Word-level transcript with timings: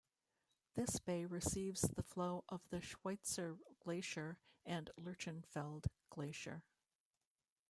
This 0.73 0.97
bay 0.99 1.25
receives 1.27 1.81
the 1.81 2.01
flow 2.01 2.43
of 2.49 2.67
the 2.71 2.81
Schweitzer 2.81 3.59
Glacier 3.79 4.39
and 4.65 4.89
Lerchenfeld 4.99 5.89
Glacier. 6.09 6.63